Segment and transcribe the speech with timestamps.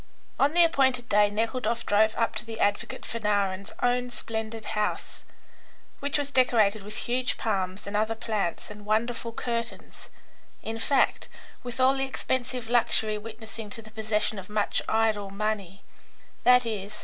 [0.39, 5.23] On the appointed day Nekhludoff drove up to the advocate Fanarin's own splendid house,
[5.99, 10.09] which was decorated with huge palms and other plants, and wonderful curtains,
[10.63, 11.29] in fact,
[11.61, 15.83] with all the expensive luxury witnessing to the possession of much idle money,
[16.47, 16.89] i.e.